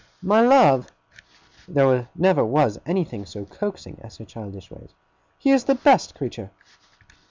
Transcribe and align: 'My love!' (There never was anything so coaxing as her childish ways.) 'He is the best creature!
'My 0.23 0.41
love!' 0.41 0.91
(There 1.67 2.09
never 2.15 2.43
was 2.43 2.79
anything 2.87 3.23
so 3.27 3.45
coaxing 3.45 3.99
as 4.03 4.17
her 4.17 4.25
childish 4.25 4.71
ways.) 4.71 4.95
'He 5.37 5.51
is 5.51 5.65
the 5.65 5.75
best 5.75 6.15
creature! 6.15 6.49